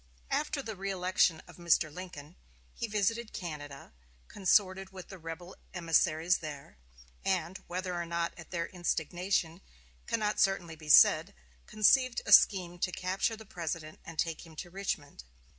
[0.31, 1.93] After the reëlection of Mr.
[1.93, 2.35] Lincoln,
[2.73, 3.93] he visited Canada,
[4.29, 6.79] consorted with the rebel emissaries there,
[7.23, 9.61] and whether or not at their instigation
[10.07, 11.35] cannot certainly be said
[11.67, 15.23] conceived a scheme to capture the President and take him to Richmond.